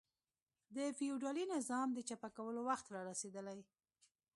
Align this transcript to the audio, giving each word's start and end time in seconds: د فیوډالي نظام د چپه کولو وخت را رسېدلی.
د 0.75 0.77
فیوډالي 0.97 1.45
نظام 1.55 1.87
د 1.93 1.99
چپه 2.09 2.29
کولو 2.37 2.61
وخت 2.69 2.85
را 2.93 3.01
رسېدلی. 3.11 3.59